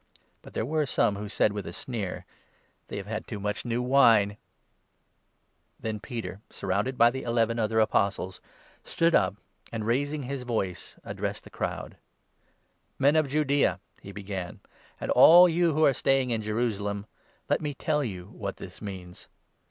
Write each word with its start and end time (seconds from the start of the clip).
But 0.41 0.53
there 0.53 0.65
were 0.65 0.87
some 0.87 1.15
who 1.15 1.29
said 1.29 1.53
with 1.53 1.67
a 1.67 1.71
sneer:" 1.73 2.25
They 2.87 2.97
have 2.97 3.05
had 3.05 3.25
13 3.25 3.27
too 3.35 3.39
much 3.39 3.65
new 3.65 3.83
wine." 3.83 4.29
Peter's 4.29 4.37
Then 5.79 5.99
Peter, 5.99 6.41
surrounded 6.49 6.97
by 6.97 7.11
the 7.11 7.21
eleven 7.21 7.59
other 7.59 7.75
14 7.75 7.77
Addre<M». 7.77 7.83
Apostles, 7.83 8.41
stood 8.83 9.13
up, 9.13 9.35
and, 9.71 9.85
raising 9.85 10.23
his 10.23 10.41
voice, 10.41 10.95
ad 11.05 11.17
dressed 11.17 11.43
the 11.43 11.51
crowd." 11.51 11.97
Men 12.97 13.15
of 13.15 13.27
Judaea," 13.27 13.79
he 14.01 14.11
began," 14.11 14.59
and 14.99 15.11
all 15.11 15.47
you 15.47 15.73
who 15.73 15.85
are 15.85 15.93
staying 15.93 16.31
in 16.31 16.41
Jerusalem, 16.41 17.05
let 17.47 17.61
me 17.61 17.75
tell 17.75 18.03
you 18.03 18.25
what 18.33 18.55
this 18.57 18.81
means. 18.81 19.27